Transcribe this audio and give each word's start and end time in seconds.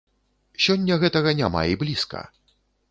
Сёння 0.65 0.97
гэтага 1.03 1.37
няма 1.43 1.61
і 1.75 1.79
блізка. 1.85 2.29